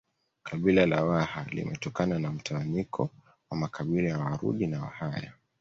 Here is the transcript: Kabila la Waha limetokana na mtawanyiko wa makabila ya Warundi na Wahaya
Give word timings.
Kabila 0.43 0.85
la 0.85 1.03
Waha 1.05 1.43
limetokana 1.49 2.19
na 2.19 2.31
mtawanyiko 2.31 3.09
wa 3.51 3.57
makabila 3.57 4.09
ya 4.09 4.17
Warundi 4.19 4.67
na 4.67 4.81
Wahaya 4.81 5.33